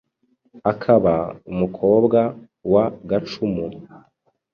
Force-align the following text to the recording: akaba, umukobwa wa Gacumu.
akaba, 0.71 1.15
umukobwa 1.51 2.19
wa 2.73 2.85
Gacumu. 3.09 3.65